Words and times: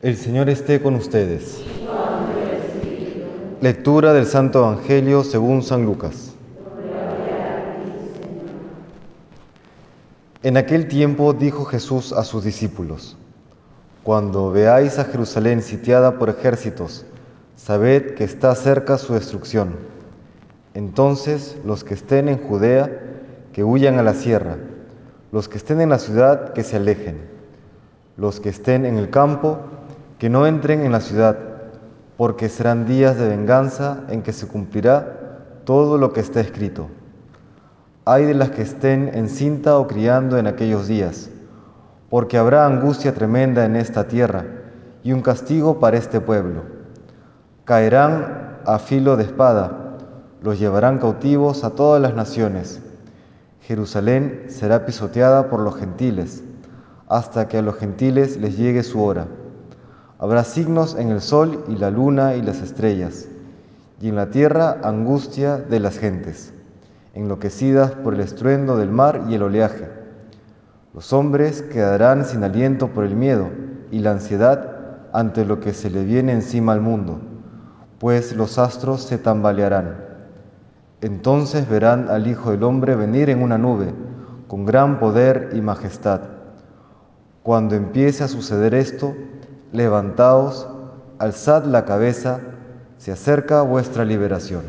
El 0.00 0.16
Señor 0.16 0.48
esté 0.48 0.80
con 0.80 0.94
ustedes. 0.94 1.60
Lectura 3.60 4.12
del 4.12 4.26
Santo 4.26 4.60
Evangelio 4.60 5.24
según 5.24 5.64
San 5.64 5.84
Lucas. 5.84 6.36
En 10.44 10.56
aquel 10.56 10.86
tiempo 10.86 11.32
dijo 11.32 11.64
Jesús 11.64 12.12
a 12.12 12.22
sus 12.22 12.44
discípulos, 12.44 13.16
Cuando 14.04 14.52
veáis 14.52 15.00
a 15.00 15.04
Jerusalén 15.04 15.62
sitiada 15.62 16.16
por 16.16 16.30
ejércitos, 16.30 17.04
sabed 17.56 18.14
que 18.14 18.22
está 18.22 18.54
cerca 18.54 18.98
su 18.98 19.14
destrucción. 19.14 19.74
Entonces 20.74 21.58
los 21.64 21.82
que 21.82 21.94
estén 21.94 22.28
en 22.28 22.38
Judea, 22.38 22.88
que 23.52 23.64
huyan 23.64 23.98
a 23.98 24.04
la 24.04 24.14
sierra, 24.14 24.58
los 25.32 25.48
que 25.48 25.58
estén 25.58 25.80
en 25.80 25.88
la 25.88 25.98
ciudad, 25.98 26.52
que 26.52 26.62
se 26.62 26.76
alejen, 26.76 27.18
los 28.16 28.38
que 28.38 28.50
estén 28.50 28.86
en 28.86 28.96
el 28.96 29.10
campo, 29.10 29.58
que 30.18 30.28
no 30.28 30.46
entren 30.46 30.82
en 30.82 30.92
la 30.92 31.00
ciudad, 31.00 31.36
porque 32.16 32.48
serán 32.48 32.86
días 32.86 33.16
de 33.16 33.28
venganza 33.28 34.00
en 34.08 34.22
que 34.22 34.32
se 34.32 34.48
cumplirá 34.48 35.62
todo 35.64 35.96
lo 35.98 36.12
que 36.12 36.20
está 36.20 36.40
escrito. 36.40 36.88
Hay 38.04 38.24
de 38.24 38.34
las 38.34 38.50
que 38.50 38.62
estén 38.62 39.10
encinta 39.14 39.78
o 39.78 39.86
criando 39.86 40.36
en 40.36 40.48
aquellos 40.48 40.88
días, 40.88 41.30
porque 42.10 42.36
habrá 42.36 42.66
angustia 42.66 43.14
tremenda 43.14 43.64
en 43.64 43.76
esta 43.76 44.08
tierra 44.08 44.44
y 45.04 45.12
un 45.12 45.22
castigo 45.22 45.78
para 45.78 45.98
este 45.98 46.20
pueblo. 46.20 46.62
Caerán 47.64 48.58
a 48.66 48.78
filo 48.80 49.16
de 49.16 49.24
espada, 49.24 49.98
los 50.42 50.58
llevarán 50.58 50.98
cautivos 50.98 51.62
a 51.62 51.70
todas 51.70 52.02
las 52.02 52.14
naciones. 52.14 52.80
Jerusalén 53.60 54.46
será 54.48 54.84
pisoteada 54.84 55.48
por 55.48 55.60
los 55.60 55.76
gentiles, 55.76 56.42
hasta 57.08 57.46
que 57.46 57.58
a 57.58 57.62
los 57.62 57.76
gentiles 57.76 58.36
les 58.38 58.56
llegue 58.56 58.82
su 58.82 59.02
hora. 59.02 59.28
Habrá 60.18 60.44
signos 60.44 60.96
en 60.96 61.10
el 61.10 61.20
sol 61.20 61.64
y 61.68 61.76
la 61.76 61.90
luna 61.90 62.34
y 62.34 62.42
las 62.42 62.60
estrellas, 62.60 63.28
y 64.00 64.08
en 64.08 64.16
la 64.16 64.30
tierra 64.30 64.78
angustia 64.82 65.56
de 65.58 65.80
las 65.80 65.98
gentes 65.98 66.52
enloquecidas 67.18 67.92
por 67.92 68.14
el 68.14 68.20
estruendo 68.20 68.76
del 68.76 68.90
mar 68.90 69.24
y 69.28 69.34
el 69.34 69.42
oleaje. 69.42 69.88
Los 70.94 71.12
hombres 71.12 71.62
quedarán 71.62 72.24
sin 72.24 72.44
aliento 72.44 72.88
por 72.88 73.04
el 73.04 73.16
miedo 73.16 73.50
y 73.90 73.98
la 73.98 74.12
ansiedad 74.12 74.76
ante 75.12 75.44
lo 75.44 75.58
que 75.58 75.74
se 75.74 75.90
le 75.90 76.04
viene 76.04 76.32
encima 76.32 76.72
al 76.72 76.80
mundo, 76.80 77.18
pues 77.98 78.36
los 78.36 78.58
astros 78.58 79.02
se 79.02 79.18
tambalearán. 79.18 79.96
Entonces 81.00 81.68
verán 81.68 82.08
al 82.08 82.26
Hijo 82.28 82.52
del 82.52 82.62
Hombre 82.62 82.94
venir 82.94 83.30
en 83.30 83.42
una 83.42 83.58
nube, 83.58 83.92
con 84.46 84.64
gran 84.64 85.00
poder 85.00 85.50
y 85.54 85.60
majestad. 85.60 86.20
Cuando 87.42 87.74
empiece 87.74 88.22
a 88.22 88.28
suceder 88.28 88.74
esto, 88.74 89.14
levantaos, 89.72 90.66
alzad 91.18 91.64
la 91.64 91.84
cabeza, 91.84 92.40
se 92.98 93.12
acerca 93.12 93.62
vuestra 93.62 94.04
liberación. 94.04 94.62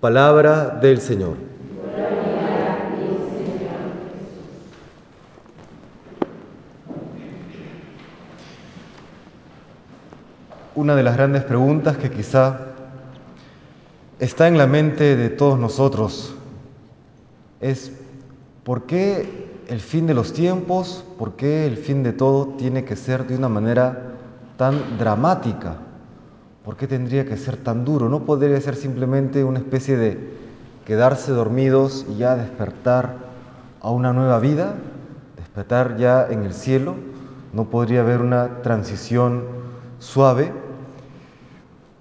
Palabra 0.00 0.68
del 0.68 1.00
Señor. 1.00 1.36
Una 10.74 10.96
de 10.96 11.02
las 11.04 11.16
grandes 11.16 11.44
preguntas 11.44 11.96
que 11.96 12.10
quizá 12.10 12.58
está 14.18 14.48
en 14.48 14.58
la 14.58 14.66
mente 14.66 15.16
de 15.16 15.30
todos 15.30 15.58
nosotros 15.58 16.34
es 17.60 17.92
¿por 18.64 18.82
qué 18.82 19.53
el 19.68 19.80
fin 19.80 20.06
de 20.06 20.14
los 20.14 20.32
tiempos, 20.32 21.04
por 21.18 21.32
qué 21.32 21.66
el 21.66 21.76
fin 21.76 22.02
de 22.02 22.12
todo 22.12 22.48
tiene 22.58 22.84
que 22.84 22.96
ser 22.96 23.26
de 23.26 23.36
una 23.36 23.48
manera 23.48 24.14
tan 24.56 24.98
dramática? 24.98 25.76
¿Por 26.64 26.76
qué 26.76 26.86
tendría 26.86 27.24
que 27.26 27.36
ser 27.36 27.56
tan 27.56 27.84
duro? 27.84 28.08
¿No 28.08 28.24
podría 28.24 28.60
ser 28.60 28.76
simplemente 28.76 29.44
una 29.44 29.58
especie 29.58 29.96
de 29.96 30.18
quedarse 30.86 31.32
dormidos 31.32 32.06
y 32.08 32.16
ya 32.16 32.36
despertar 32.36 33.16
a 33.80 33.90
una 33.90 34.12
nueva 34.12 34.38
vida? 34.38 34.74
¿Despertar 35.36 35.96
ya 35.96 36.26
en 36.28 36.44
el 36.44 36.54
cielo? 36.54 36.94
¿No 37.52 37.64
podría 37.64 38.00
haber 38.00 38.20
una 38.20 38.62
transición 38.62 39.44
suave? 39.98 40.52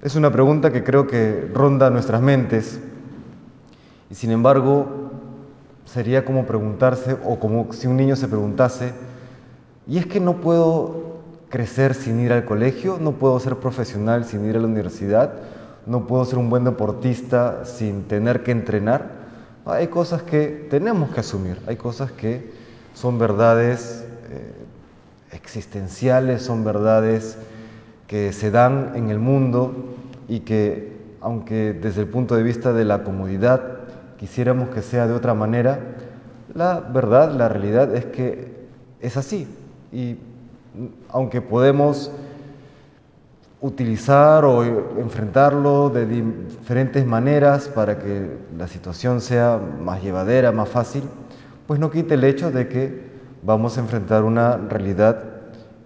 Es 0.00 0.16
una 0.16 0.30
pregunta 0.30 0.72
que 0.72 0.84
creo 0.84 1.06
que 1.06 1.50
ronda 1.52 1.90
nuestras 1.90 2.22
mentes 2.22 2.80
y 4.10 4.14
sin 4.14 4.30
embargo 4.30 5.11
sería 5.92 6.24
como 6.24 6.46
preguntarse 6.46 7.16
o 7.24 7.38
como 7.38 7.72
si 7.72 7.86
un 7.86 7.96
niño 7.96 8.16
se 8.16 8.28
preguntase, 8.28 8.92
¿y 9.86 9.98
es 9.98 10.06
que 10.06 10.20
no 10.20 10.40
puedo 10.40 11.20
crecer 11.50 11.94
sin 11.94 12.18
ir 12.20 12.32
al 12.32 12.46
colegio, 12.46 12.98
no 12.98 13.12
puedo 13.12 13.38
ser 13.38 13.56
profesional 13.56 14.24
sin 14.24 14.48
ir 14.48 14.56
a 14.56 14.60
la 14.60 14.66
universidad, 14.66 15.34
no 15.84 16.06
puedo 16.06 16.24
ser 16.24 16.38
un 16.38 16.48
buen 16.48 16.64
deportista 16.64 17.66
sin 17.66 18.04
tener 18.04 18.42
que 18.42 18.52
entrenar. 18.52 19.10
Hay 19.66 19.88
cosas 19.88 20.22
que 20.22 20.66
tenemos 20.70 21.10
que 21.10 21.20
asumir, 21.20 21.58
hay 21.66 21.76
cosas 21.76 22.10
que 22.10 22.50
son 22.94 23.18
verdades 23.18 24.06
eh, 24.30 24.52
existenciales, 25.32 26.40
son 26.42 26.64
verdades 26.64 27.36
que 28.06 28.32
se 28.32 28.50
dan 28.50 28.92
en 28.94 29.10
el 29.10 29.18
mundo 29.18 29.74
y 30.28 30.40
que, 30.40 30.96
aunque 31.20 31.74
desde 31.74 32.00
el 32.00 32.08
punto 32.08 32.34
de 32.34 32.42
vista 32.42 32.72
de 32.72 32.86
la 32.86 33.04
comodidad 33.04 33.81
quisiéramos 34.22 34.68
que 34.68 34.82
sea 34.82 35.08
de 35.08 35.14
otra 35.14 35.34
manera, 35.34 35.80
la 36.54 36.78
verdad, 36.78 37.32
la 37.32 37.48
realidad 37.48 37.92
es 37.92 38.04
que 38.04 38.54
es 39.00 39.16
así. 39.16 39.48
Y 39.90 40.16
aunque 41.08 41.40
podemos 41.40 42.12
utilizar 43.60 44.44
o 44.44 44.62
enfrentarlo 45.00 45.90
de 45.90 46.06
diferentes 46.06 47.04
maneras 47.04 47.66
para 47.66 47.98
que 47.98 48.30
la 48.56 48.68
situación 48.68 49.20
sea 49.20 49.60
más 49.80 50.00
llevadera, 50.04 50.52
más 50.52 50.68
fácil, 50.68 51.02
pues 51.66 51.80
no 51.80 51.90
quite 51.90 52.14
el 52.14 52.22
hecho 52.22 52.52
de 52.52 52.68
que 52.68 53.02
vamos 53.42 53.76
a 53.76 53.80
enfrentar 53.80 54.22
una 54.22 54.56
realidad 54.56 55.24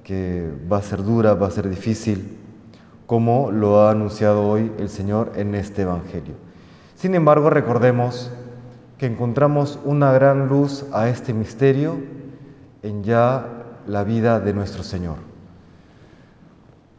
que 0.04 0.52
va 0.70 0.76
a 0.76 0.82
ser 0.82 1.02
dura, 1.02 1.32
va 1.32 1.46
a 1.46 1.50
ser 1.50 1.70
difícil, 1.70 2.36
como 3.06 3.50
lo 3.50 3.80
ha 3.80 3.92
anunciado 3.92 4.46
hoy 4.46 4.70
el 4.78 4.90
Señor 4.90 5.32
en 5.36 5.54
este 5.54 5.82
Evangelio. 5.82 6.45
Sin 6.96 7.14
embargo, 7.14 7.50
recordemos 7.50 8.30
que 8.96 9.04
encontramos 9.04 9.78
una 9.84 10.12
gran 10.12 10.48
luz 10.48 10.86
a 10.92 11.10
este 11.10 11.34
misterio 11.34 11.96
en 12.82 13.04
ya 13.04 13.48
la 13.86 14.02
vida 14.02 14.40
de 14.40 14.54
nuestro 14.54 14.82
Señor. 14.82 15.16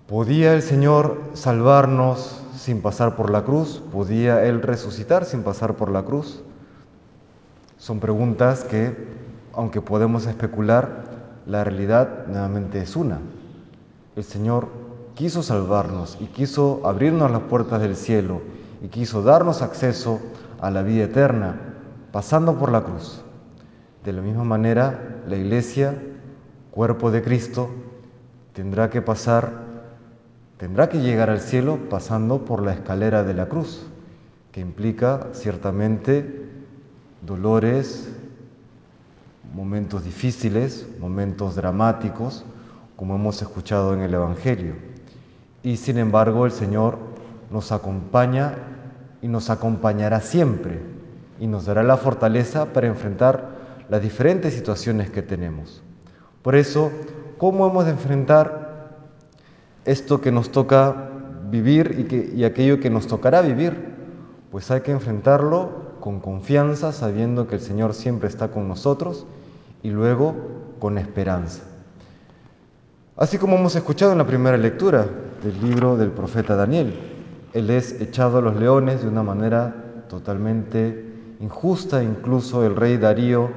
¿Podía 0.07 0.53
el 0.53 0.61
Señor 0.61 1.19
salvarnos 1.33 2.43
sin 2.55 2.81
pasar 2.81 3.15
por 3.15 3.31
la 3.31 3.43
cruz? 3.43 3.81
¿Podía 3.91 4.45
Él 4.45 4.61
resucitar 4.61 5.25
sin 5.25 5.41
pasar 5.41 5.73
por 5.73 5.89
la 5.89 6.03
cruz? 6.03 6.43
Son 7.77 7.99
preguntas 7.99 8.63
que, 8.63 8.95
aunque 9.51 9.81
podemos 9.81 10.27
especular, 10.27 11.05
la 11.47 11.63
realidad 11.63 12.27
nuevamente 12.27 12.81
es 12.81 12.95
una. 12.95 13.17
El 14.15 14.23
Señor 14.23 14.67
quiso 15.15 15.41
salvarnos 15.41 16.19
y 16.21 16.27
quiso 16.27 16.81
abrirnos 16.85 17.31
las 17.31 17.41
puertas 17.41 17.81
del 17.81 17.95
cielo 17.95 18.41
y 18.81 18.87
quiso 18.87 19.21
darnos 19.23 19.61
acceso 19.61 20.19
a 20.59 20.71
la 20.71 20.83
vida 20.83 21.05
eterna, 21.05 21.55
pasando 22.11 22.57
por 22.57 22.71
la 22.71 22.83
cruz. 22.83 23.21
De 24.03 24.13
la 24.13 24.21
misma 24.21 24.43
manera, 24.43 25.21
la 25.27 25.35
Iglesia 25.35 25.95
cuerpo 26.77 27.09
de 27.09 27.23
Cristo, 27.23 27.71
tendrá 28.53 28.91
que 28.91 29.01
pasar, 29.01 29.51
tendrá 30.57 30.89
que 30.89 30.99
llegar 30.99 31.31
al 31.31 31.41
cielo 31.41 31.79
pasando 31.89 32.45
por 32.45 32.61
la 32.61 32.73
escalera 32.73 33.23
de 33.23 33.33
la 33.33 33.47
cruz, 33.47 33.87
que 34.51 34.61
implica 34.61 35.29
ciertamente 35.33 36.45
dolores, 37.25 38.13
momentos 39.55 40.03
difíciles, 40.03 40.87
momentos 40.99 41.55
dramáticos, 41.55 42.45
como 42.95 43.15
hemos 43.15 43.41
escuchado 43.41 43.95
en 43.95 44.01
el 44.01 44.13
Evangelio. 44.13 44.75
Y 45.63 45.77
sin 45.77 45.97
embargo 45.97 46.45
el 46.45 46.51
Señor 46.51 46.99
nos 47.51 47.71
acompaña 47.71 48.55
y 49.21 49.27
nos 49.27 49.49
acompañará 49.49 50.21
siempre 50.21 50.81
y 51.39 51.47
nos 51.47 51.65
dará 51.65 51.83
la 51.83 51.97
fortaleza 51.97 52.73
para 52.73 52.87
enfrentar 52.87 53.57
las 53.89 54.01
diferentes 54.01 54.53
situaciones 54.53 55.09
que 55.09 55.21
tenemos. 55.21 55.81
Por 56.41 56.55
eso, 56.55 56.91
¿cómo 57.37 57.67
hemos 57.67 57.85
de 57.85 57.91
enfrentar 57.91 58.97
esto 59.85 60.21
que 60.21 60.31
nos 60.31 60.51
toca 60.51 61.09
vivir 61.49 62.31
y, 62.35 62.43
aquello 62.43 62.79
que 62.79 62.89
nos 62.89 63.07
tocará 63.07 63.41
vivir? 63.41 63.95
Pues 64.51 64.69
hay 64.71 64.81
que 64.81 64.91
enfrentarlo 64.91 65.97
con 65.99 66.19
confianza, 66.19 66.91
sabiendo 66.91 67.47
que 67.47 67.55
el 67.55 67.61
Señor 67.61 67.93
siempre 67.93 68.29
está 68.29 68.49
con 68.49 68.67
nosotros 68.67 69.25
y 69.83 69.89
luego 69.89 70.35
con 70.79 70.97
esperanza. 70.97 71.63
Así 73.15 73.37
como 73.37 73.57
hemos 73.57 73.75
escuchado 73.75 74.11
en 74.11 74.19
la 74.19 74.27
primera 74.27 74.57
lectura 74.57 75.07
del 75.43 75.59
libro 75.61 75.97
del 75.97 76.11
profeta 76.11 76.55
Daniel, 76.55 77.16
Él 77.57 77.71
es 77.71 77.99
echado 77.99 78.37
a 78.37 78.41
los 78.41 78.55
leones 78.55 79.01
de 79.01 79.07
una 79.07 79.23
manera 79.23 79.73
totalmente 80.09 81.11
injusta, 81.39 82.03
incluso 82.03 82.63
el 82.63 82.75
rey 82.75 82.97
Darío, 82.97 83.49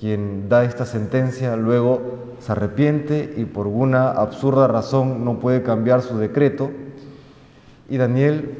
quien 0.00 0.48
da 0.48 0.64
esta 0.64 0.86
sentencia, 0.86 1.54
luego 1.54 2.00
se 2.38 2.52
arrepiente 2.52 3.34
y 3.36 3.44
por 3.44 3.66
una 3.66 4.12
absurda 4.12 4.66
razón 4.66 5.26
no 5.26 5.40
puede 5.40 5.62
cambiar 5.62 6.00
su 6.00 6.16
decreto. 6.16 6.70
Y 7.90 7.98
Daniel, 7.98 8.56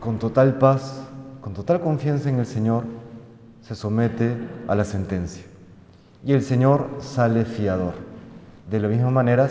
con 0.00 0.18
total 0.18 0.58
paz, 0.58 1.02
con 1.40 1.54
total 1.54 1.80
confianza 1.80 2.28
en 2.28 2.40
el 2.40 2.46
Señor, 2.46 2.84
se 3.62 3.74
somete 3.74 4.36
a 4.68 4.74
la 4.74 4.84
sentencia. 4.84 5.44
Y 6.26 6.34
el 6.34 6.42
Señor 6.42 6.88
sale 6.98 7.46
fiador. 7.46 7.94
De 8.70 8.80
la 8.80 8.88
misma 8.88 9.12
manera 9.12 9.48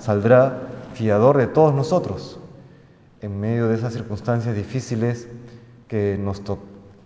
saldrá 0.00 0.58
fiador 0.94 1.36
de 1.36 1.46
todos 1.46 1.72
nosotros 1.72 2.40
en 3.24 3.40
medio 3.40 3.68
de 3.68 3.76
esas 3.76 3.94
circunstancias 3.94 4.54
difíciles 4.54 5.28
que 5.88 6.18
nos, 6.20 6.42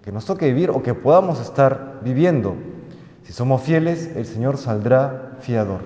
que 0.02 0.10
toque 0.10 0.46
vivir 0.46 0.70
o 0.70 0.82
que 0.82 0.92
podamos 0.92 1.40
estar 1.40 2.00
viviendo. 2.02 2.56
Si 3.22 3.32
somos 3.32 3.62
fieles, 3.62 4.10
el 4.16 4.26
Señor 4.26 4.56
saldrá 4.56 5.36
fiador, 5.38 5.82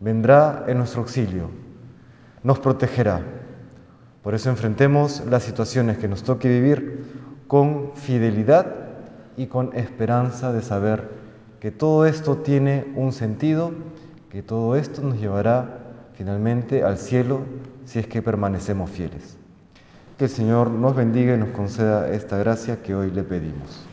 vendrá 0.00 0.64
en 0.68 0.78
nuestro 0.78 1.02
auxilio, 1.02 1.50
nos 2.42 2.60
protegerá. 2.60 3.20
Por 4.22 4.34
eso 4.34 4.48
enfrentemos 4.48 5.22
las 5.28 5.42
situaciones 5.42 5.98
que 5.98 6.08
nos 6.08 6.22
toque 6.22 6.48
vivir 6.48 7.04
con 7.46 7.92
fidelidad 7.94 8.74
y 9.36 9.48
con 9.48 9.76
esperanza 9.76 10.50
de 10.52 10.62
saber 10.62 11.10
que 11.60 11.70
todo 11.70 12.06
esto 12.06 12.38
tiene 12.38 12.90
un 12.96 13.12
sentido, 13.12 13.72
que 14.30 14.42
todo 14.42 14.76
esto 14.76 15.02
nos 15.02 15.20
llevará 15.20 15.78
finalmente 16.14 16.84
al 16.84 16.96
cielo 16.96 17.40
si 17.84 17.98
es 17.98 18.06
que 18.06 18.22
permanecemos 18.22 18.88
fieles. 18.88 19.41
Que 20.22 20.26
el 20.26 20.30
Señor 20.30 20.70
nos 20.70 20.94
bendiga 20.94 21.34
y 21.34 21.36
nos 21.36 21.48
conceda 21.48 22.08
esta 22.14 22.38
gracia 22.38 22.80
que 22.80 22.94
hoy 22.94 23.10
le 23.10 23.24
pedimos. 23.24 23.91